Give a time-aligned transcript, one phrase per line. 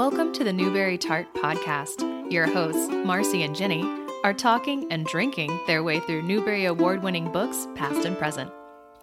[0.00, 2.32] Welcome to the Newbery Tart Podcast.
[2.32, 3.84] Your hosts, Marcy and Jennie,
[4.24, 8.50] are talking and drinking their way through Newbery Award winning books, past and present.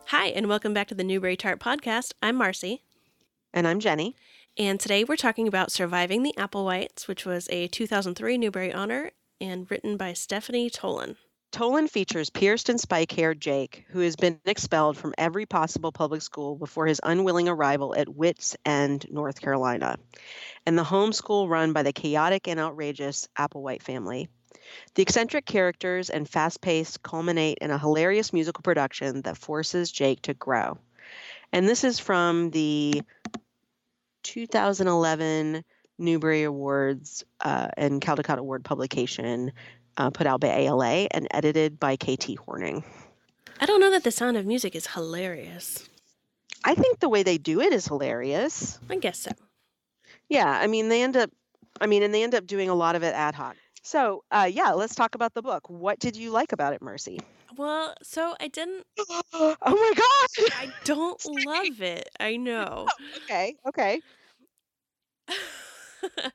[0.08, 2.14] Hi, and welcome back to the Newbery Tart Podcast.
[2.24, 2.82] I'm Marcy.
[3.54, 4.16] And I'm Jenny.
[4.58, 9.70] And today we're talking about Surviving the Applewhites, which was a 2003 Newbery Honor and
[9.70, 11.16] written by Stephanie Tolan.
[11.52, 16.22] Tolan features pierced and spike haired Jake, who has been expelled from every possible public
[16.22, 19.98] school before his unwilling arrival at Wits End, North Carolina,
[20.66, 24.28] and the homeschool run by the chaotic and outrageous Applewhite family.
[24.96, 30.22] The eccentric characters and fast pace culminate in a hilarious musical production that forces Jake
[30.24, 30.78] to grow.
[31.54, 33.02] And this is from the
[34.24, 35.64] 2011
[35.98, 39.54] Newbery Awards uh, and Caldecott Award publication
[39.98, 42.84] uh, put out by ALA and edited by KT Horning.
[43.60, 45.88] I don't know that the sound of music is hilarious.
[46.64, 48.80] I think the way they do it is hilarious.
[48.90, 49.32] I guess so.
[50.30, 51.32] Yeah, I mean they end up
[51.80, 53.56] I mean and they end up doing a lot of it ad hoc.
[53.84, 55.70] So, uh, yeah, let's talk about the book.
[55.70, 57.22] What did you like about it, Marcy?
[57.56, 58.86] Well, so I didn't
[59.34, 60.52] oh my gosh.
[60.60, 62.10] I don't love it.
[62.20, 62.88] I know.
[63.24, 64.02] okay, okay.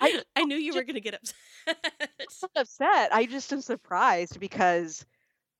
[0.01, 1.37] I, I knew you were going to get upset.
[1.67, 3.13] I'm not upset.
[3.13, 5.05] I just am surprised because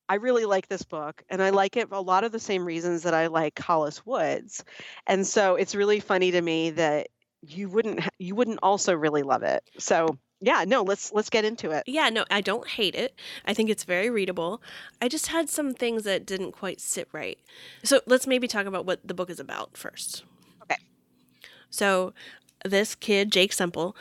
[0.09, 2.65] I really like this book and I like it for a lot of the same
[2.65, 4.65] reasons that I like Hollis Woods.
[5.07, 7.09] And so it's really funny to me that
[7.43, 9.63] you wouldn't you wouldn't also really love it.
[9.79, 11.85] So yeah, no, let's let's get into it.
[11.87, 13.19] Yeah, no, I don't hate it.
[13.45, 14.61] I think it's very readable.
[15.01, 17.39] I just had some things that didn't quite sit right.
[17.85, 20.25] So let's maybe talk about what the book is about first.
[20.65, 20.77] Okay.
[21.71, 22.13] So
[22.65, 23.97] this kid, Jake Semple,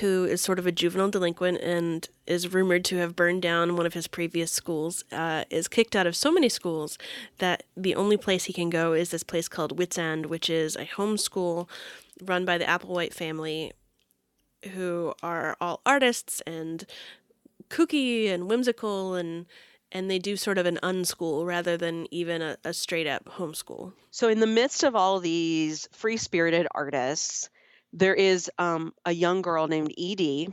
[0.00, 3.86] who is sort of a juvenile delinquent and is rumored to have burned down one
[3.86, 6.98] of his previous schools, uh, is kicked out of so many schools
[7.38, 10.76] that the only place he can go is this place called Wits End, which is
[10.76, 11.68] a homeschool
[12.22, 13.72] run by the Applewhite family,
[14.72, 16.86] who are all artists and
[17.68, 19.46] kooky and whimsical and
[19.92, 23.92] and they do sort of an unschool rather than even a, a straight up homeschool.
[24.10, 27.48] So in the midst of all these free spirited artists,
[27.94, 30.52] there is um, a young girl named Edie.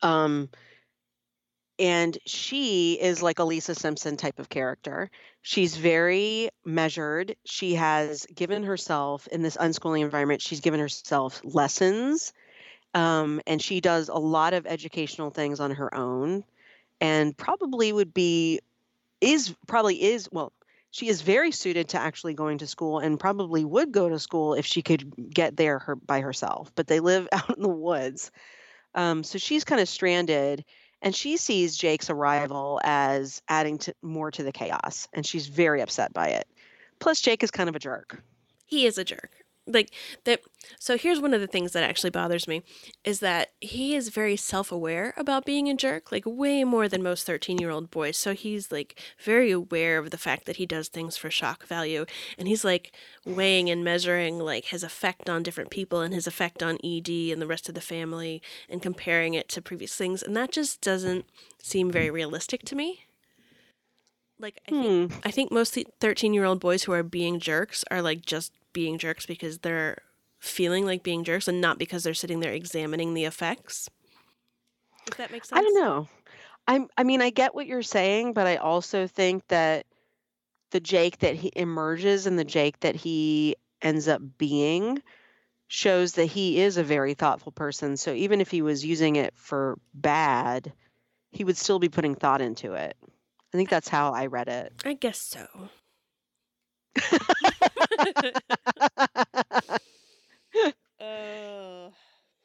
[0.00, 0.48] Um,
[1.78, 5.10] and she is like a Lisa Simpson type of character.
[5.42, 7.34] She's very measured.
[7.44, 12.32] She has given herself, in this unschooling environment, she's given herself lessons.
[12.94, 16.44] Um, and she does a lot of educational things on her own
[17.00, 18.60] and probably would be,
[19.20, 20.52] is probably is, well,
[20.92, 24.52] she is very suited to actually going to school and probably would go to school
[24.52, 26.70] if she could get there her, by herself.
[26.74, 28.30] But they live out in the woods.
[28.94, 30.64] Um, so she's kind of stranded
[31.00, 35.80] and she sees Jake's arrival as adding to, more to the chaos and she's very
[35.80, 36.46] upset by it.
[37.00, 38.22] Plus, Jake is kind of a jerk.
[38.66, 39.90] He is a jerk like
[40.24, 40.40] that
[40.78, 42.62] so here's one of the things that actually bothers me
[43.04, 47.24] is that he is very self-aware about being a jerk like way more than most
[47.26, 50.88] 13 year old boys so he's like very aware of the fact that he does
[50.88, 52.04] things for shock value
[52.36, 52.92] and he's like
[53.24, 57.40] weighing and measuring like his effect on different people and his effect on ed and
[57.40, 61.24] the rest of the family and comparing it to previous things and that just doesn't
[61.62, 63.04] seem very realistic to me
[64.40, 65.18] like I think, Hmm.
[65.24, 68.98] I think most 13 year old boys who are being jerks are like just being
[68.98, 69.98] jerks because they're
[70.38, 73.88] feeling like being jerks and not because they're sitting there examining the effects.
[75.06, 75.58] If that makes sense.
[75.58, 76.08] I don't know.
[76.66, 79.86] I'm, I mean, I get what you're saying, but I also think that
[80.70, 85.02] the Jake that he emerges and the Jake that he ends up being
[85.68, 87.96] shows that he is a very thoughtful person.
[87.96, 90.72] So even if he was using it for bad,
[91.30, 92.96] he would still be putting thought into it.
[93.52, 94.72] I think that's how I read it.
[94.84, 95.46] I guess so.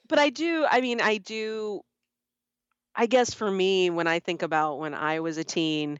[0.10, 1.84] But I do, I mean, I do,
[2.96, 6.00] I guess for me, when I think about when I was a teen,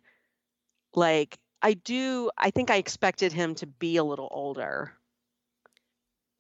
[0.96, 4.94] like, I do, I think I expected him to be a little older,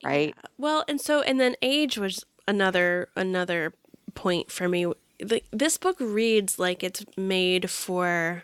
[0.03, 0.35] right?
[0.35, 0.41] yeah.
[0.57, 3.73] Well, and so and then age was another another
[4.15, 4.85] point for me.
[5.19, 8.43] The, this book reads like it's made for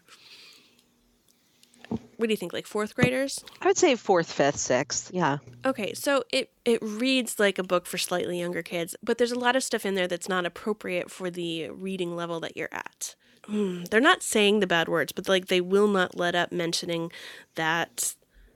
[2.24, 3.44] what do you think like fourth graders?
[3.62, 5.12] I would say fourth, fifth, sixth.
[5.14, 5.40] Yeah.
[5.66, 9.38] Okay, so it it reads like a book for slightly younger kids, but there's a
[9.38, 13.16] lot of stuff in there that's not appropriate for the reading level that you're at.
[13.44, 17.12] Hmm, they're not saying the bad words, but like they will not let up mentioning
[17.56, 18.16] that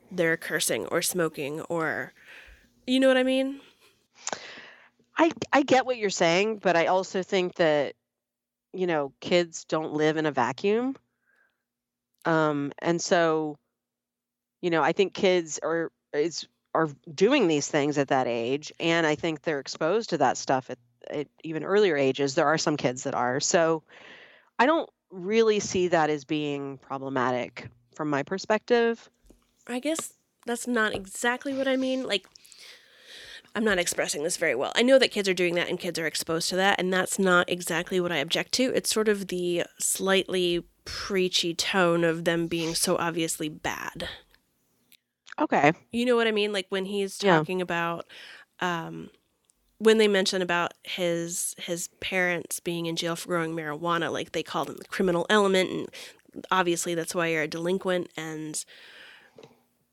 [0.09, 2.13] they're cursing or smoking or
[2.85, 3.59] you know what I mean?
[5.17, 7.95] I, I get what you're saying, but I also think that,
[8.71, 10.95] you know, kids don't live in a vacuum.
[12.27, 13.57] Um, and so,
[14.61, 19.07] you know, I think kids are, it's are doing these things at that age and
[19.07, 20.77] i think they're exposed to that stuff at,
[21.09, 23.81] at even earlier ages there are some kids that are so
[24.59, 29.09] i don't really see that as being problematic from my perspective
[29.69, 30.13] I guess
[30.45, 32.07] that's not exactly what I mean.
[32.07, 32.27] Like,
[33.55, 34.71] I'm not expressing this very well.
[34.75, 37.19] I know that kids are doing that and kids are exposed to that, and that's
[37.19, 38.71] not exactly what I object to.
[38.73, 44.07] It's sort of the slightly preachy tone of them being so obviously bad.
[45.39, 46.53] okay You know what I mean?
[46.53, 47.37] Like when he's Yeah.
[47.39, 48.07] talking about
[48.59, 49.09] um
[49.79, 54.41] when they mention about his his parents being in jail for growing marijuana, like they
[54.43, 58.63] called them the criminal element and obviously that's why you're a delinquent and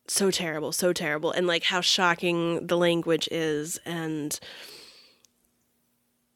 [0.06, 1.32] so terrible, so terrible.
[1.32, 4.38] And like how shocking the language is and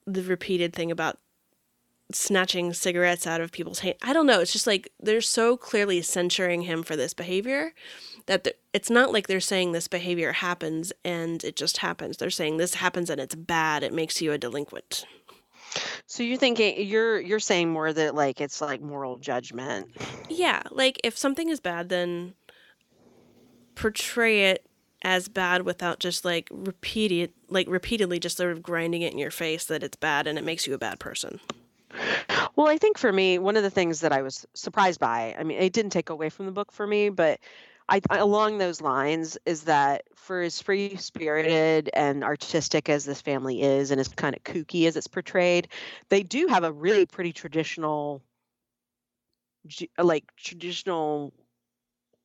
[0.06, 1.18] the repeated thing about
[2.12, 3.96] snatching cigarettes out of people's hand.
[4.02, 4.40] I don't know.
[4.40, 7.72] It's just like they're so clearly censuring him for this behavior
[8.26, 12.16] that th- it's not like they're saying this behavior happens and it just happens.
[12.16, 13.82] They're saying this happens and it's bad.
[13.82, 15.04] It makes you a delinquent.
[16.06, 19.86] so you're thinking you're you're saying more that like it's like moral judgment
[20.30, 22.32] Yeah, like if something is bad, then
[23.74, 24.66] portray it
[25.02, 29.30] as bad without just like repeated like repeatedly just sort of grinding it in your
[29.30, 31.38] face that it's bad and it makes you a bad person.
[32.56, 35.44] Well, I think for me, one of the things that I was surprised by, I
[35.44, 37.40] mean, it didn't take away from the book for me, but
[37.88, 43.62] I, along those lines is that for as free spirited and artistic as this family
[43.62, 45.68] is, and as kind of kooky as it's portrayed,
[46.10, 48.22] they do have a really pretty traditional,
[49.98, 51.32] like traditional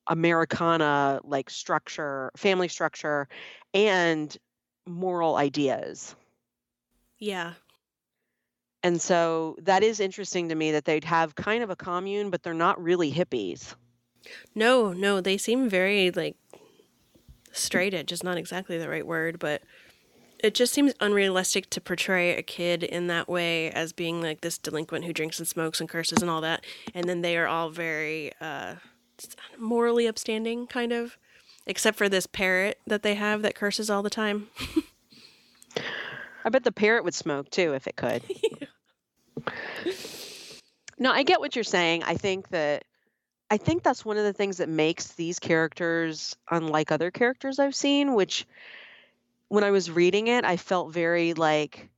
[0.06, 3.28] Americana like structure, family structure,
[3.74, 4.36] and
[4.86, 6.14] moral ideas.
[7.18, 7.54] Yeah.
[8.84, 12.42] And so that is interesting to me that they'd have kind of a commune, but
[12.42, 13.74] they're not really hippies.
[14.54, 16.36] No, no, they seem very like
[17.50, 19.62] straight edge is not exactly the right word, but
[20.38, 24.58] it just seems unrealistic to portray a kid in that way as being like this
[24.58, 27.70] delinquent who drinks and smokes and curses and all that, and then they are all
[27.70, 28.74] very uh,
[29.58, 31.16] morally upstanding, kind of,
[31.66, 34.48] except for this parrot that they have that curses all the time.
[36.44, 38.22] I bet the parrot would smoke too if it could.
[40.98, 42.02] no, I get what you're saying.
[42.04, 42.84] I think that
[43.50, 47.74] I think that's one of the things that makes these characters unlike other characters I've
[47.74, 48.46] seen, which
[49.48, 51.90] when I was reading it, I felt very like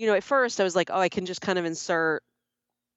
[0.00, 2.22] you know, at first I was like, oh, I can just kind of insert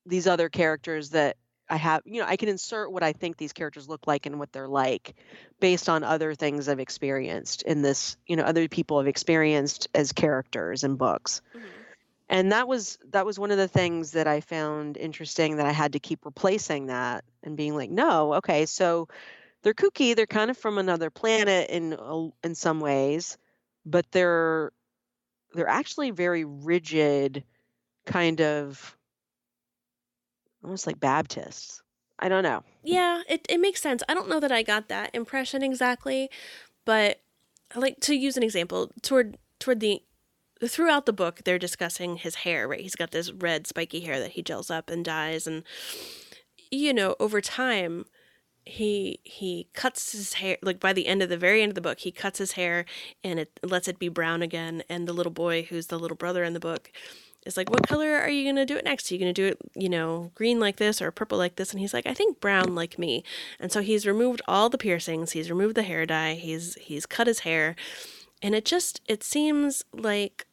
[0.06, 1.36] these other characters that
[1.70, 4.40] I have, you know, I can insert what I think these characters look like and
[4.40, 5.14] what they're like
[5.60, 10.14] based on other things I've experienced in this, you know, other people have experienced as
[10.14, 11.42] characters in books.
[11.54, 11.68] Mm-hmm.
[12.34, 15.72] And that was that was one of the things that I found interesting that I
[15.72, 19.08] had to keep replacing that and being like, no, okay, so
[19.62, 21.96] they're kooky, they're kind of from another planet in
[22.44, 23.38] in some ways,
[23.86, 24.72] but they're
[25.54, 27.44] they're actually very rigid
[28.08, 28.98] kind of
[30.64, 31.84] almost like Baptists.
[32.18, 32.64] I don't know.
[32.84, 34.02] Yeah, it, it makes sense.
[34.10, 36.32] I don't know that I got that impression exactly,
[36.84, 37.22] but
[37.76, 40.02] like to use an example toward toward the
[40.66, 42.82] throughout the book they're discussing his hair, right?
[42.82, 45.64] He's got this red spiky hair that he gels up and dyes and
[46.72, 48.06] you know, over time
[48.66, 51.82] he he cuts his hair like by the end of the very end of the
[51.82, 52.86] book he cuts his hair
[53.22, 56.46] and it lets it be brown again and the little boy who's the little brother
[56.46, 56.90] in the book
[57.46, 59.12] is like what color are you going to do it next?
[59.12, 61.72] Are you going to do it you know green like this or purple like this?
[61.72, 63.24] And he's like i think brown like me.
[63.60, 67.28] And so he's removed all the piercings he's removed the hair dye he's he's cut
[67.28, 67.76] his hair
[68.44, 70.46] and it just it seems like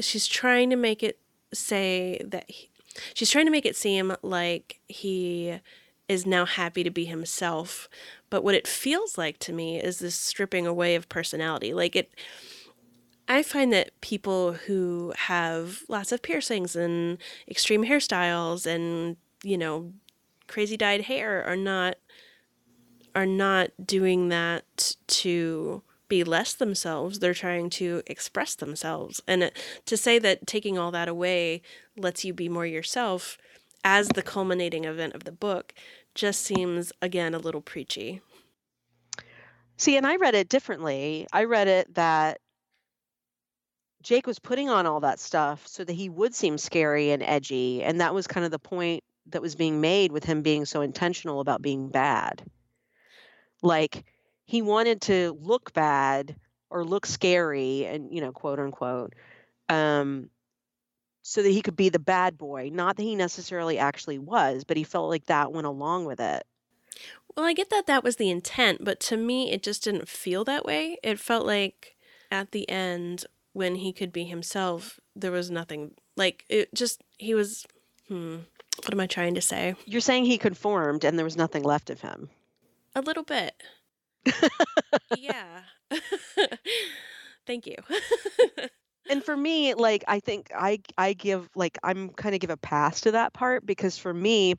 [0.00, 1.18] she's trying to make it
[1.52, 2.70] say that he,
[3.14, 5.60] she's trying to make it seem like he
[6.08, 7.88] is now happy to be himself.
[8.30, 11.74] But what it feels like to me is this stripping away of personality.
[11.74, 12.10] Like it
[13.28, 19.92] I find that people who have lots of piercings and extreme hairstyles and, you know,
[20.46, 21.96] crazy dyed hair are not
[23.14, 27.18] are not doing that to be less themselves.
[27.18, 29.20] They're trying to express themselves.
[29.26, 29.50] And
[29.86, 31.62] to say that taking all that away
[31.96, 33.38] lets you be more yourself
[33.84, 35.72] as the culminating event of the book
[36.14, 38.20] just seems again a little preachy.
[39.76, 41.26] See, and I read it differently.
[41.32, 42.40] I read it that
[44.02, 47.82] Jake was putting on all that stuff so that he would seem scary and edgy.
[47.82, 50.80] And that was kind of the point that was being made with him being so
[50.80, 52.42] intentional about being bad.
[53.62, 54.04] Like
[54.48, 56.34] he wanted to look bad
[56.70, 59.14] or look scary and, you know, quote unquote,
[59.68, 60.30] um,
[61.20, 62.70] so that he could be the bad boy.
[62.72, 66.44] Not that he necessarily actually was, but he felt like that went along with it.
[67.36, 70.44] Well, I get that that was the intent, but to me, it just didn't feel
[70.44, 70.96] that way.
[71.02, 71.96] It felt like
[72.30, 76.74] at the end, when he could be himself, there was nothing like it.
[76.74, 77.66] Just he was.
[78.08, 78.38] Hmm.
[78.78, 79.74] What am I trying to say?
[79.84, 82.30] You're saying he conformed and there was nothing left of him.
[82.94, 83.62] A little bit.
[85.18, 85.62] Yeah.
[87.46, 87.76] Thank you.
[89.10, 92.56] and for me, like I think I I give like I'm kind of give a
[92.56, 94.54] pass to that part because for me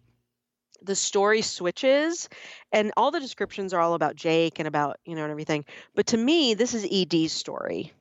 [0.82, 2.30] the story switches
[2.72, 5.66] and all the descriptions are all about Jake and about, you know, and everything.
[5.96, 7.92] But to me, this is ED's story.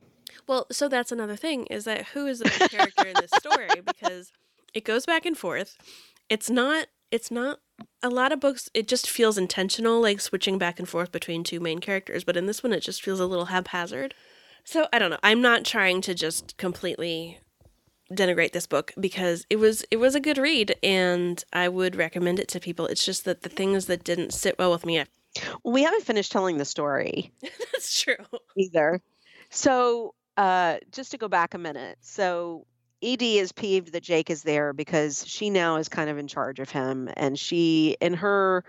[0.47, 3.69] Well, so that's another thing is that who is the main character in this story
[3.85, 4.33] because
[4.75, 5.77] it goes back and forth.
[6.29, 7.59] It's not it's not
[8.03, 11.61] a lot of books it just feels intentional like switching back and forth between two
[11.61, 14.15] main characters, but in this one it just feels a little haphazard.
[14.65, 15.19] So, I don't know.
[15.23, 17.41] I'm not trying to just completely
[18.13, 22.39] denigrate this book because it was it was a good read and I would recommend
[22.39, 22.87] it to people.
[22.87, 25.05] It's just that the things that didn't sit well with me.
[25.63, 27.33] Well, we haven't finished telling the story.
[27.73, 28.17] That's true.
[28.57, 29.01] Either.
[29.51, 31.99] So, uh, just to go back a minute.
[32.01, 32.67] So,
[33.03, 36.59] Ed is peeved that Jake is there because she now is kind of in charge
[36.59, 38.65] of him and she in her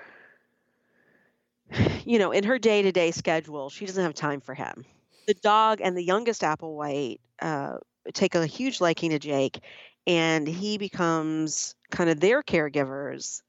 [2.06, 4.86] you know, in her day-to-day schedule, she doesn't have time for him.
[5.28, 7.78] The dog and the youngest Applewhite uh,
[8.14, 9.60] take a huge liking to Jake
[10.08, 13.42] and he becomes kind of their caregivers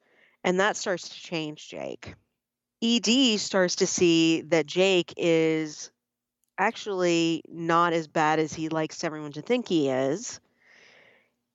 [0.45, 2.15] and that starts to change Jake.
[2.83, 5.91] ED starts to see that Jake is
[6.59, 10.41] actually not as bad as he likes everyone to think he is.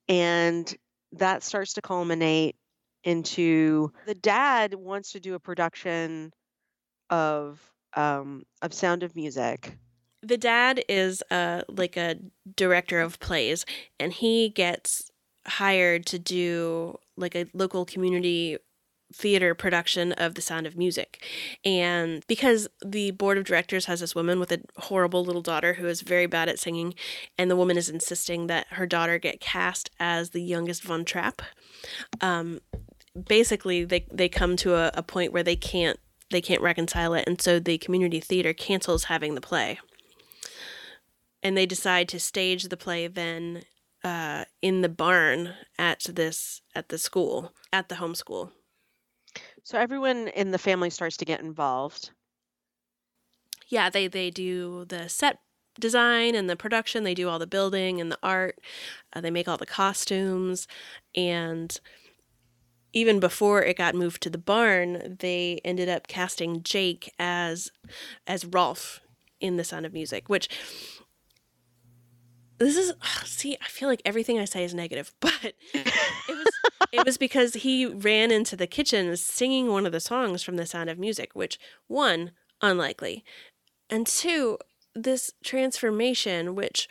[0.08, 0.74] And
[1.14, 2.56] that starts to culminate
[3.04, 6.34] into the dad wants to do a production
[7.10, 7.62] of
[7.96, 9.78] um, of Sound of Music.
[10.22, 12.16] The dad is uh like a
[12.56, 13.66] director of plays
[14.00, 15.12] and he gets
[15.48, 18.58] hired to do like a local community
[19.14, 21.24] theater production of The Sound of Music.
[21.64, 25.88] And because the board of directors has this woman with a horrible little daughter who
[25.88, 26.94] is very bad at singing,
[27.38, 31.42] and the woman is insisting that her daughter get cast as the youngest Von Trapp,
[32.22, 32.60] um,
[33.28, 36.00] basically they, they come to a, a point where they can't
[36.32, 39.78] they can't reconcile it, and so the community theater cancels having the play
[41.46, 43.62] and they decide to stage the play then
[44.04, 48.50] uh, in the barn at this at the school at the homeschool.
[49.65, 52.12] So everyone in the family starts to get involved.
[53.67, 55.39] Yeah, they they do the set
[55.79, 57.03] design and the production.
[57.03, 58.60] They do all the building and the art.
[59.12, 60.67] Uh, they make all the costumes,
[61.15, 61.79] and
[62.93, 67.72] even before it got moved to the barn, they ended up casting Jake as
[68.27, 69.01] as Rolf
[69.39, 70.48] in The Sound of Music, which
[72.57, 72.93] this is
[73.25, 76.45] see i feel like everything i say is negative but it was
[76.91, 80.65] it was because he ran into the kitchen singing one of the songs from the
[80.65, 83.24] sound of music which one unlikely
[83.89, 84.58] and two
[84.94, 86.88] this transformation which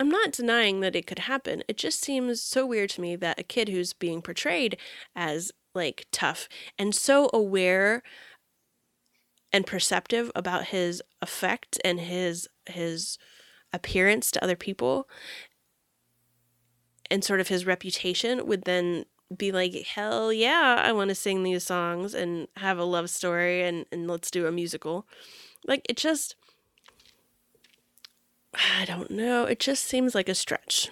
[0.00, 1.62] i'm not denying that it could happen.
[1.68, 4.76] It just seems so weird to me that a kid who's being portrayed
[5.16, 6.48] as like tough
[6.78, 8.02] and so aware
[9.52, 13.18] and perceptive about his effect and his his
[13.72, 15.08] appearance to other people
[17.10, 19.04] and sort of his reputation would then
[19.36, 23.62] be like, hell yeah, I want to sing these songs and have a love story
[23.62, 25.06] and, and let's do a musical.
[25.66, 26.36] Like, it just,
[28.54, 29.44] I don't know.
[29.44, 30.90] It just seems like a stretch.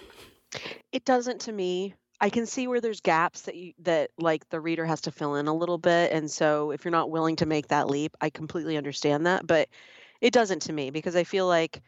[0.91, 1.95] It doesn't to me.
[2.19, 5.35] I can see where there's gaps that you that like the reader has to fill
[5.35, 8.31] in a little bit and so if you're not willing to make that leap, I
[8.31, 9.69] completely understand that, but
[10.19, 11.83] it doesn't to me because I feel like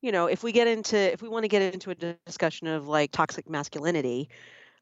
[0.00, 1.94] you know, if we get into if we want to get into a
[2.26, 4.28] discussion of like toxic masculinity,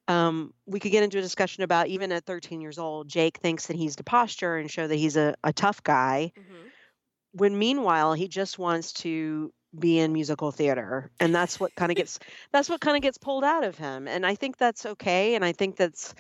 [0.09, 3.66] um, we could get into a discussion about even at 13 years old, Jake thinks
[3.66, 6.33] that he's to posture and show that he's a, a tough guy.
[6.38, 6.68] Mm-hmm.
[7.33, 11.11] When meanwhile, he just wants to be in musical theater.
[11.21, 12.18] And that's what kind of gets
[12.52, 14.09] that's what kind of gets pulled out of him.
[14.09, 15.35] And I think that's okay.
[15.35, 16.14] And I think that's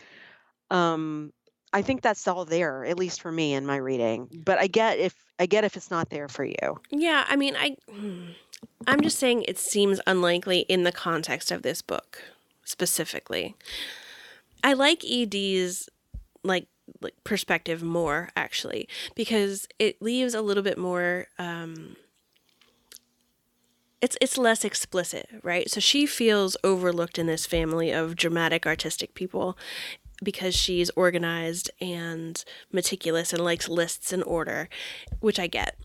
[0.70, 1.32] um
[1.72, 4.28] I think that's all there, at least for me in my reading.
[4.44, 6.80] But I get if I get if it's not there for you.
[6.90, 8.26] Yeah, I mean, I hmm,
[8.86, 12.22] I'm just saying it seems unlikely in the context of this book
[12.64, 13.54] specifically.
[14.62, 15.88] I like ED's
[16.42, 16.66] like
[17.00, 21.96] like perspective more actually because it leaves a little bit more um
[24.02, 25.70] it's it's less explicit, right?
[25.70, 29.56] So she feels overlooked in this family of dramatic artistic people
[30.22, 34.68] because she's organized and meticulous and likes lists and order,
[35.20, 35.78] which I get.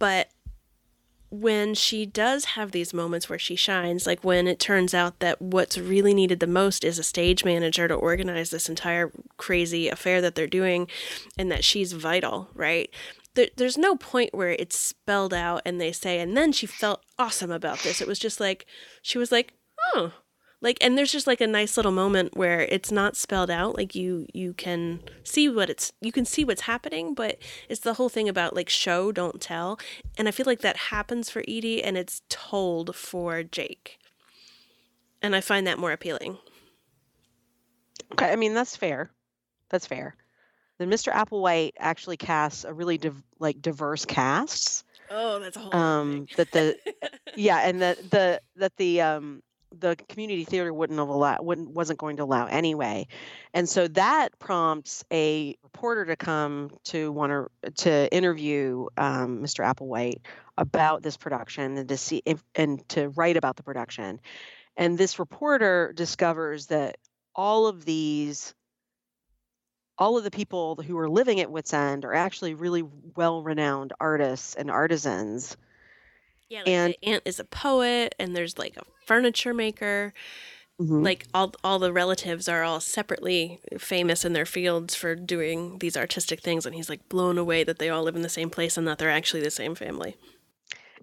[0.00, 0.30] But
[1.30, 5.40] when she does have these moments where she shines, like when it turns out that
[5.40, 10.20] what's really needed the most is a stage manager to organize this entire crazy affair
[10.20, 10.88] that they're doing,
[11.38, 12.90] and that she's vital, right?
[13.34, 17.04] There, there's no point where it's spelled out and they say, and then she felt
[17.16, 18.00] awesome about this.
[18.00, 18.66] It was just like,
[19.02, 19.54] she was like,
[19.94, 20.12] oh,
[20.60, 23.94] like and there's just like a nice little moment where it's not spelled out like
[23.94, 27.38] you you can see what it's you can see what's happening but
[27.68, 29.78] it's the whole thing about like show don't tell
[30.18, 33.98] and i feel like that happens for edie and it's told for jake
[35.22, 36.36] and i find that more appealing
[38.12, 39.10] Okay, I mean that's fair.
[39.68, 40.16] That's fair.
[40.78, 41.12] Then Mr.
[41.12, 44.84] Applewhite actually casts a really div- like diverse cast.
[45.10, 46.76] oh that's a whole Um, that the
[47.36, 49.42] yeah, and that the that the um
[49.78, 53.06] the community theater wouldn't have allowed wouldn't wasn't going to allow anyway,
[53.54, 59.64] and so that prompts a reporter to come to want to to interview um, Mr.
[59.64, 60.20] Applewhite
[60.58, 64.20] about this production and to see if, and to write about the production,
[64.76, 66.96] and this reporter discovers that
[67.34, 68.54] all of these
[70.00, 72.82] all of the people who are living at Wits End are actually really
[73.14, 75.56] well renowned artists and artisans.
[76.50, 80.12] Yeah like and- the aunt is a poet and there's like a furniture maker.
[80.78, 81.02] Mm-hmm.
[81.02, 85.96] Like all all the relatives are all separately famous in their fields for doing these
[85.96, 88.78] artistic things and he's like blown away that they all live in the same place
[88.78, 90.16] and that they're actually the same family.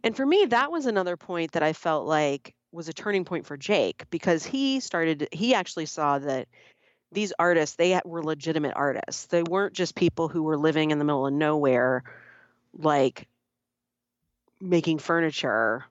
[0.03, 3.45] And for me, that was another point that I felt like was a turning point
[3.45, 6.47] for Jake because he started, he actually saw that
[7.11, 9.25] these artists, they were legitimate artists.
[9.25, 12.03] They weren't just people who were living in the middle of nowhere,
[12.77, 13.27] like
[14.61, 15.85] making furniture.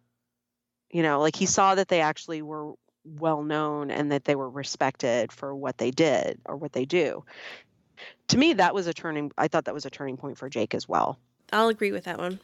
[0.91, 2.73] You know, like he saw that they actually were
[3.05, 7.25] well known and that they were respected for what they did or what they do.
[8.29, 10.75] To me, that was a turning, I thought that was a turning point for Jake
[10.75, 11.19] as well.
[11.53, 12.41] i'll agree with that one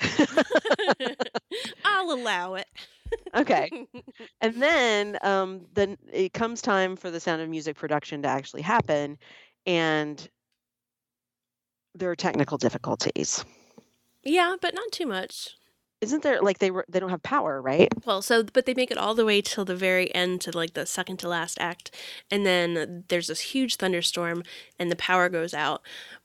[1.84, 2.66] i'll allow it
[3.34, 3.68] okay.
[4.40, 8.62] and then um then it comes time for the sound of music production to actually
[8.62, 9.18] happen
[9.66, 10.28] and
[11.96, 13.44] there are technical difficulties
[14.24, 15.56] yeah but not too much
[16.00, 18.90] isn't there like they were they don't have power right Well, so but they make
[18.90, 21.90] it all the way till the very end to like the second to last act,
[22.30, 24.44] and then there's this huge thunderstorm
[24.78, 25.82] and the power goes out.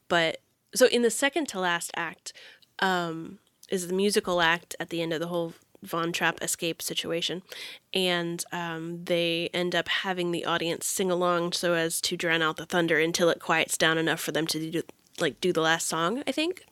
[0.08, 0.38] But
[0.75, 2.34] so in the second to last act,
[2.79, 7.41] um, is the musical act at the end of the whole Von Trapp escape situation,
[7.93, 12.58] and um, they end up having the audience sing along so as to drown out
[12.58, 14.84] the thunder until it quiets down enough for them to do
[15.19, 16.23] like do the last song.
[16.28, 16.65] I think.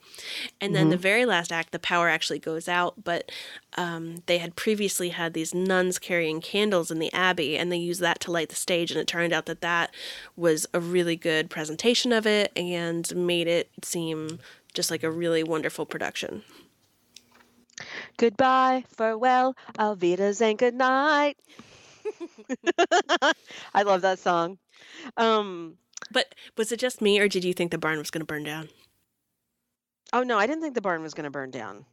[0.60, 3.32] And then the very last act, the power actually goes out, but
[3.78, 8.02] um, they had previously had these nuns carrying candles in the abbey, and they used
[8.02, 8.92] that to light the stage.
[8.92, 9.94] And it turned out that that
[10.36, 14.40] was a really good presentation of it and made it seem
[14.74, 16.44] just like a really wonderful production.
[18.18, 21.38] goodbye farewell auf and good night
[23.74, 24.58] i love that song
[25.18, 25.78] um
[26.12, 28.44] But was it just me, or did you think the barn was going to burn
[28.44, 28.70] down?
[30.14, 31.86] oh no i didn't think the barn was going to burn down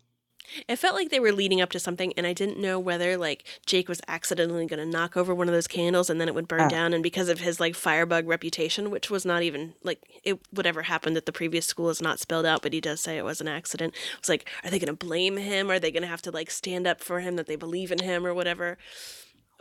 [0.67, 3.45] It felt like they were leading up to something, and I didn't know whether like
[3.67, 6.49] Jake was accidentally going to knock over one of those candles and then it would
[6.49, 6.69] burn Oh.
[6.71, 6.95] down.
[6.95, 11.19] And because of his like firebug reputation, which was not even like it, whatever happened
[11.19, 13.47] at the previous school is not spelled out, but he does say it was an
[13.49, 13.93] accident.
[13.95, 15.71] I was like, are they going to blame him?
[15.71, 17.99] Are they going to have to like stand up for him that they believe in
[18.01, 18.79] him or whatever?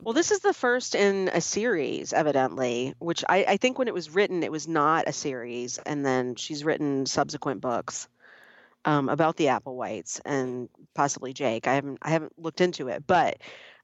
[0.01, 3.93] Well, this is the first in a series, evidently, which I, I think when it
[3.93, 5.79] was written, it was not a series.
[5.79, 8.07] And then she's written subsequent books
[8.85, 11.67] um, about the Applewhites and possibly Jake.
[11.67, 13.37] I haven't I haven't looked into it, but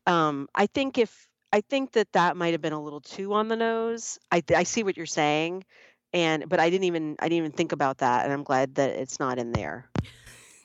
[0.06, 3.48] um, I think if I think that that might have been a little too on
[3.48, 4.18] the nose.
[4.32, 5.66] I I see what you're saying,
[6.14, 8.92] and but I didn't even I didn't even think about that, and I'm glad that
[8.92, 9.90] it's not in there.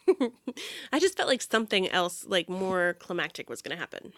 [0.93, 4.13] I just felt like something else, like more climactic, was going to happen.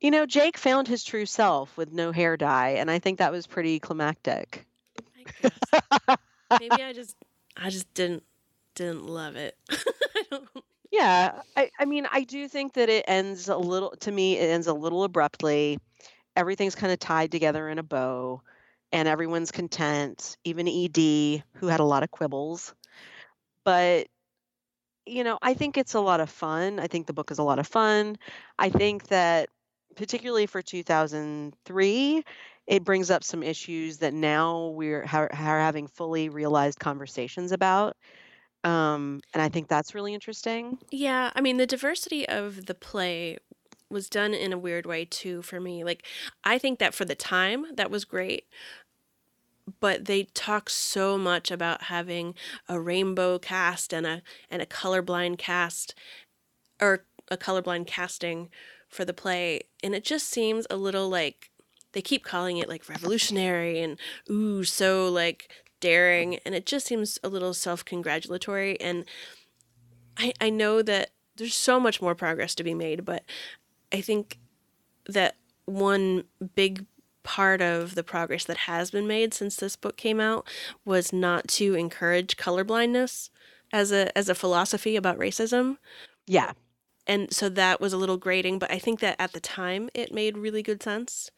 [0.00, 3.32] You know, Jake found his true self with no hair dye, and I think that
[3.32, 4.66] was pretty climactic.
[6.08, 6.16] I.
[6.60, 7.16] Maybe I just,
[7.56, 8.22] I just didn't,
[8.74, 9.56] didn't love it.
[9.70, 10.40] I.
[10.90, 14.48] Yeah, I, I mean, I do think that it ends a little, to me, it
[14.48, 15.80] ends a little abruptly.
[16.36, 18.42] Everything's kind of tied together in a bow,
[18.92, 22.74] and everyone's content, even ED, who had a lot of quibbles.
[23.64, 24.06] But,
[25.06, 26.78] you know, I think it's a lot of fun.
[26.78, 28.16] I think the book is a lot of fun.
[28.58, 29.50] I think that,
[29.96, 32.24] particularly for 2003,
[32.66, 37.96] it brings up some issues that now we're ha- are having fully realized conversations about.
[38.64, 40.78] Um, and I think that's really interesting.
[40.90, 43.38] Yeah, I mean, the diversity of the play
[43.90, 45.84] was done in a weird way too for me.
[45.84, 46.06] Like,
[46.44, 48.48] I think that for the time, that was great.
[49.80, 52.34] But they talk so much about having
[52.68, 55.94] a rainbow cast and a and a colorblind cast,
[56.80, 58.50] or a colorblind casting
[58.88, 61.50] for the play, and it just seems a little like
[61.92, 63.98] they keep calling it like revolutionary and
[64.30, 65.48] ooh, so like
[65.80, 68.78] daring, and it just seems a little self congratulatory.
[68.80, 69.04] And
[70.18, 73.24] I I know that there's so much more progress to be made, but
[73.92, 74.38] I think
[75.06, 76.24] that one
[76.54, 76.86] big
[77.24, 80.46] part of the progress that has been made since this book came out
[80.84, 83.30] was not to encourage colorblindness
[83.72, 85.78] as a as a philosophy about racism.
[86.26, 86.52] Yeah.
[87.06, 90.14] And so that was a little grating, but I think that at the time it
[90.14, 91.30] made really good sense.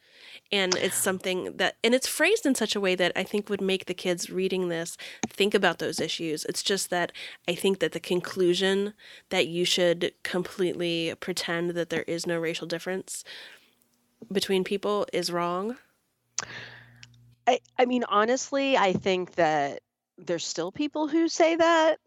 [0.51, 3.61] And it's something that and it's phrased in such a way that I think would
[3.61, 4.97] make the kids reading this
[5.29, 6.45] think about those issues.
[6.45, 7.11] It's just that
[7.47, 8.93] I think that the conclusion
[9.29, 13.23] that you should completely pretend that there is no racial difference
[14.31, 15.77] between people is wrong.
[17.45, 19.81] I, I mean, honestly, I think that
[20.17, 21.99] there's still people who say that.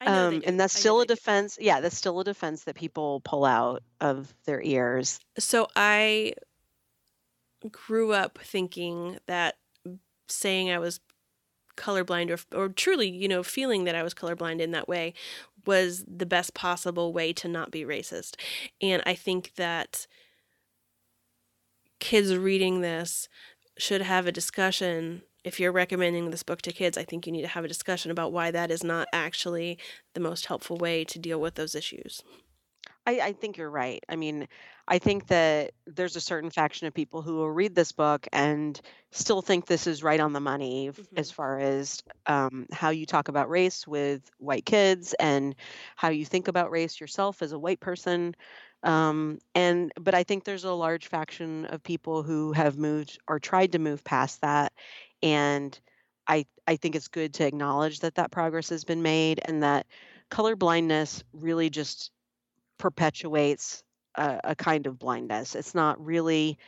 [0.00, 1.58] Um, and that's still a defense.
[1.60, 5.18] Yeah, that's still a defense that people pull out of their ears.
[5.38, 6.34] So I
[7.70, 9.56] grew up thinking that
[10.28, 11.00] saying I was
[11.76, 15.14] colorblind or or truly, you know, feeling that I was colorblind in that way
[15.66, 18.36] was the best possible way to not be racist.
[18.80, 20.06] And I think that
[22.00, 23.28] kids reading this
[23.78, 27.42] should have a discussion if you're recommending this book to kids i think you need
[27.42, 29.78] to have a discussion about why that is not actually
[30.14, 32.22] the most helpful way to deal with those issues
[33.08, 34.04] I, I think you're right.
[34.06, 34.48] I mean,
[34.86, 38.78] I think that there's a certain faction of people who will read this book and
[39.12, 41.18] still think this is right on the money mm-hmm.
[41.18, 45.54] as far as um, how you talk about race with white kids and
[45.96, 48.34] how you think about race yourself as a white person.
[48.82, 53.38] Um, and but I think there's a large faction of people who have moved or
[53.40, 54.72] tried to move past that,
[55.22, 55.78] and
[56.28, 59.86] I I think it's good to acknowledge that that progress has been made and that
[60.30, 62.12] color blindness really just
[62.78, 63.82] perpetuates
[64.14, 65.54] a, a kind of blindness.
[65.54, 66.58] It's not really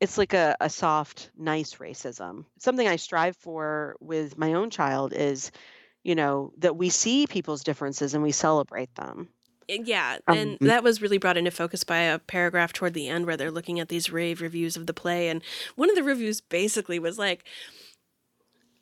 [0.00, 2.44] it's like a, a soft, nice racism.
[2.58, 5.50] Something I strive for with my own child is,
[6.04, 9.28] you know, that we see people's differences and we celebrate them.
[9.68, 13.26] Yeah, and um, that was really brought into focus by a paragraph toward the end
[13.26, 15.42] where they're looking at these rave reviews of the play, and
[15.74, 17.44] one of the reviews basically was like,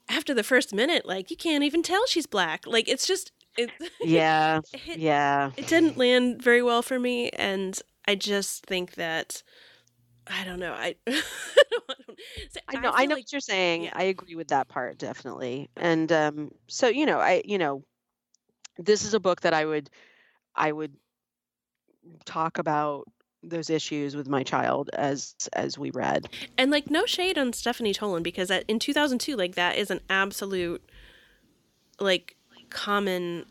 [0.09, 2.67] after the first minute, like you can't even tell she's black.
[2.67, 3.71] Like it's just, it,
[4.03, 5.53] yeah, it, yeah.
[5.57, 9.43] It didn't land very well for me, and I just think that
[10.27, 10.73] I don't know.
[10.73, 11.15] I I,
[12.69, 12.91] I know.
[12.91, 13.85] I, I know like, what you're saying.
[13.85, 13.93] Yeah.
[13.95, 15.71] I agree with that part definitely.
[15.77, 17.85] And um, so you know, I you know,
[18.79, 19.91] this is a book that I would
[20.55, 20.93] I would
[22.25, 23.07] talk about
[23.43, 26.29] those issues with my child as as we read.
[26.57, 30.83] And like no shade on Stephanie Tolan because in 2002 like that is an absolute
[32.01, 32.37] like
[32.71, 33.45] common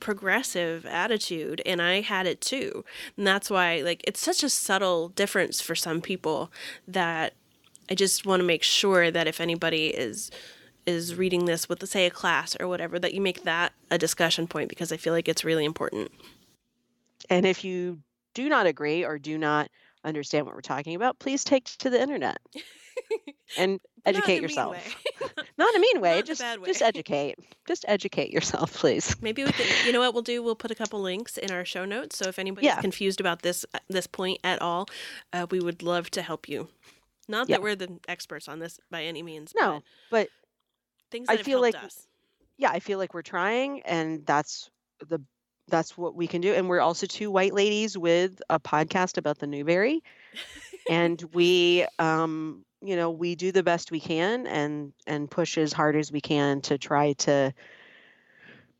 [0.00, 2.84] progressive attitude and I had it too.
[3.16, 6.50] And that's why like it's such a subtle difference for some people
[6.88, 7.34] that
[7.88, 10.30] I just want to make sure that if anybody is
[10.86, 14.46] is reading this with, say, a class or whatever, that you make that a discussion
[14.46, 16.10] point because I feel like it's really important.
[17.30, 18.00] And if you
[18.34, 19.68] do not agree or do not
[20.04, 22.38] understand what we're talking about, please take to the internet
[23.58, 24.76] and educate yourself.
[25.58, 26.66] not in a mean way, not just way.
[26.66, 27.38] just educate.
[27.66, 29.16] Just educate yourself, please.
[29.22, 29.86] Maybe we can.
[29.86, 30.42] You know what we'll do?
[30.42, 32.16] We'll put a couple links in our show notes.
[32.16, 32.80] So if anybody's yeah.
[32.80, 34.88] confused about this this point at all,
[35.32, 36.68] uh, we would love to help you.
[37.28, 37.56] Not yeah.
[37.56, 39.52] that we're the experts on this by any means.
[39.58, 40.28] No, but, but
[41.12, 42.08] things I feel like us.
[42.58, 45.20] yeah, I feel like we're trying, and that's the
[45.68, 46.52] that's what we can do.
[46.52, 50.02] And we're also two white ladies with a podcast about the Newbery,
[50.90, 55.72] and we um you know we do the best we can and and push as
[55.72, 57.54] hard as we can to try to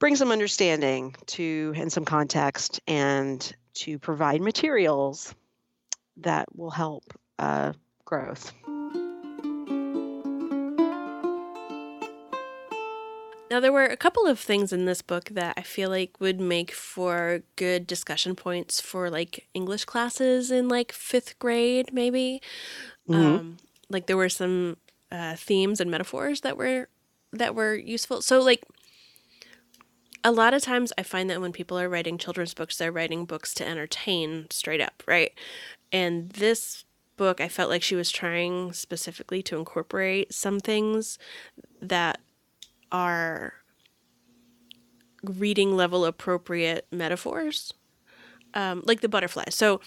[0.00, 5.32] bring some understanding to and some context and to provide materials
[6.18, 7.04] that will help
[7.38, 7.72] uh,
[8.04, 8.52] growth.
[13.52, 16.40] Now, there were a couple of things in this book that I feel like would
[16.40, 22.40] make for good discussion points for like English classes in like fifth grade, maybe.
[23.06, 23.20] Mm-hmm.
[23.20, 23.56] Um,
[23.90, 24.78] like there were some
[25.10, 26.88] uh, themes and metaphors that were
[27.34, 28.22] that were useful.
[28.22, 28.64] So, like
[30.24, 33.26] a lot of times, I find that when people are writing children's books, they're writing
[33.26, 35.34] books to entertain straight up, right?
[35.92, 36.86] And this
[37.18, 41.18] book, I felt like she was trying specifically to incorporate some things
[41.82, 42.18] that
[42.92, 43.54] are
[45.24, 47.72] reading level appropriate metaphors,
[48.54, 49.44] um, like the butterfly.
[49.50, 49.80] So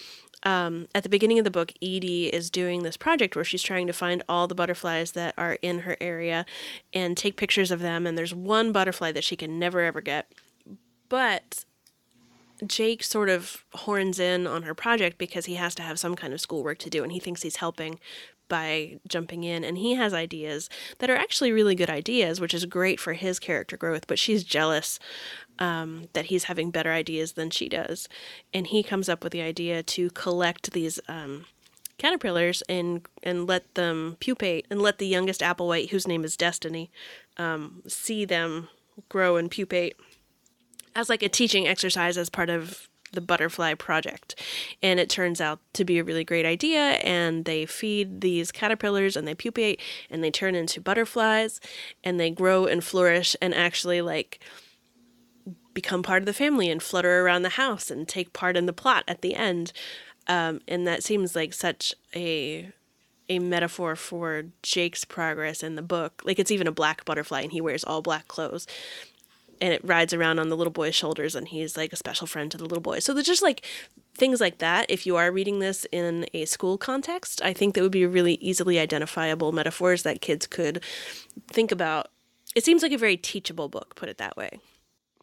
[0.43, 3.87] um, at the beginning of the book, Edie is doing this project where she's trying
[3.87, 6.45] to find all the butterflies that are in her area
[6.93, 8.05] and take pictures of them.
[8.05, 10.31] And there's one butterfly that she can never ever get.
[11.09, 11.65] But
[12.65, 16.33] Jake sort of horns in on her project because he has to have some kind
[16.33, 17.99] of schoolwork to do and he thinks he's helping
[18.47, 22.65] by jumping in and he has ideas that are actually really good ideas which is
[22.65, 24.99] great for his character growth but she's jealous
[25.59, 28.07] um, that he's having better ideas than she does.
[28.53, 31.45] And he comes up with the idea to collect these um,
[31.97, 36.91] caterpillars and and let them pupate and let the youngest applewhite whose name is destiny
[37.37, 38.67] um, see them
[39.07, 39.95] grow and pupate
[40.93, 44.39] as like a teaching exercise as part of the butterfly project.
[44.81, 46.99] And it turns out to be a really great idea.
[47.03, 51.59] And they feed these caterpillars and they pupate and they turn into butterflies
[52.03, 54.39] and they grow and flourish and actually like
[55.73, 58.73] become part of the family and flutter around the house and take part in the
[58.73, 59.73] plot at the end.
[60.27, 62.71] Um, and that seems like such a
[63.27, 66.21] a metaphor for Jake's progress in the book.
[66.25, 68.67] Like it's even a black butterfly and he wears all black clothes
[69.61, 72.51] and it rides around on the little boy's shoulders and he's like a special friend
[72.51, 72.99] to the little boy.
[72.99, 73.65] So there's just like
[74.15, 74.85] things like that.
[74.89, 78.35] If you are reading this in a school context, I think that would be really
[78.35, 80.83] easily identifiable metaphors that kids could
[81.47, 82.07] think about.
[82.55, 84.59] It seems like a very teachable book, put it that way.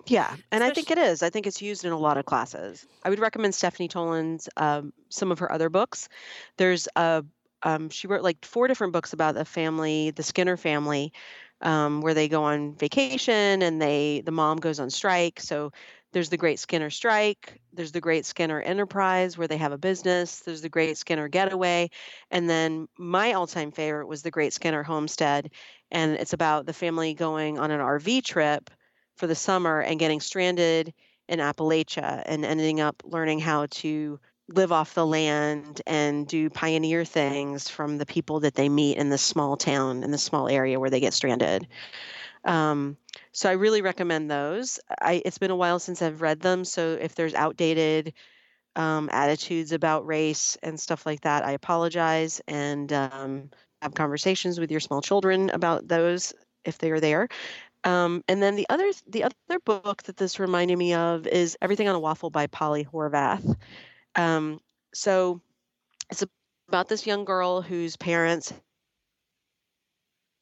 [0.06, 1.22] Yeah, and I think it is.
[1.22, 2.84] I think it's used in a lot of classes.
[3.04, 6.08] I would recommend Stephanie Toland's um, some of her other books.
[6.56, 7.24] There's a
[7.62, 11.12] um, she wrote like four different books about the family, the Skinner family,
[11.62, 15.40] um, where they go on vacation and they the mom goes on strike.
[15.40, 15.72] So
[16.12, 17.60] there's the Great Skinner Strike.
[17.72, 20.40] There's the Great Skinner Enterprise where they have a business.
[20.40, 21.90] There's the Great Skinner Getaway,
[22.30, 25.50] and then my all-time favorite was the Great Skinner Homestead,
[25.90, 28.70] and it's about the family going on an RV trip
[29.16, 30.92] for the summer and getting stranded
[31.28, 37.04] in Appalachia and ending up learning how to live off the land and do pioneer
[37.04, 40.78] things from the people that they meet in this small town in the small area
[40.78, 41.66] where they get stranded.
[42.44, 42.96] Um,
[43.32, 44.80] so I really recommend those.
[45.00, 48.14] I, it's been a while since I've read them, so if there's outdated
[48.74, 53.50] um, attitudes about race and stuff like that, I apologize and um,
[53.80, 56.32] have conversations with your small children about those
[56.64, 57.28] if they are there.
[57.84, 61.88] Um, and then the other the other book that this reminded me of is Everything
[61.88, 63.56] on a Waffle by Polly Horvath.
[64.16, 64.60] Um,
[64.94, 65.40] so
[66.10, 66.24] it's
[66.68, 68.52] about this young girl whose parents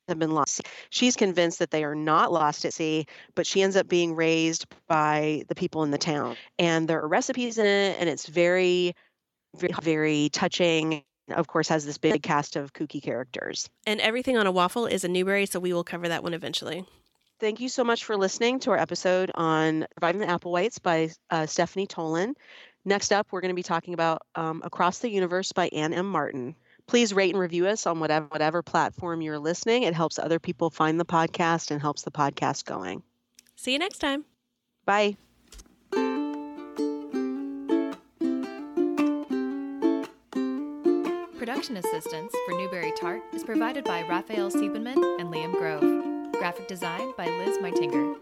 [0.09, 0.63] have been lost.
[0.91, 4.67] She's convinced that they are not lost at sea, but she ends up being raised
[4.89, 6.37] by the people in the town.
[6.59, 8.95] And there are recipes in it, and it's very,
[9.57, 11.05] very, very touching.
[11.31, 13.71] Of course, has this big cast of kooky characters.
[13.87, 16.85] And everything on a waffle is a Newbery, so we will cover that one eventually.
[17.39, 21.47] Thank you so much for listening to our episode on Surviving the Applewhites by uh,
[21.47, 22.37] Stephanie Toland.
[22.85, 26.07] Next up, we're going to be talking about um, Across the Universe by Anne M.
[26.07, 26.55] Martin.
[26.87, 29.85] Please rate and review us on whatever whatever platform you're listening.
[29.85, 33.03] It helps other people find the podcast and helps the podcast going.
[33.55, 34.25] See you next time.
[34.87, 35.17] Bye.
[41.39, 46.33] Production assistance for Newbery Tart is provided by Raphael Siebenman and Liam Grove.
[46.33, 48.17] Graphic design by Liz Meitinger.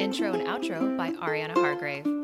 [0.00, 2.23] Intro and outro by Ariana Hargrave.